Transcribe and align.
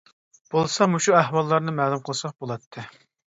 بولسا 0.53 0.87
مۇشۇ 0.93 1.13
ئەھۋاللارنى 1.19 1.75
مەلۇم 1.81 2.03
قىلساق 2.09 2.35
بولاتتى. 2.45 2.89